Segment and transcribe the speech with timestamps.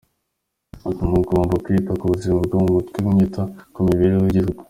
[0.89, 4.59] Ati“mugomba kwita ku buzima bwo mu mutwe mwita ku mibereho y’igihugu.